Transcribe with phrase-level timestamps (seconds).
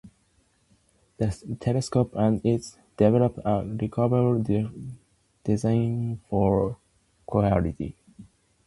[1.17, 4.71] The telescope and its enclosure developed a revolutionary
[5.43, 6.79] design for
[7.27, 7.95] optimal image quality.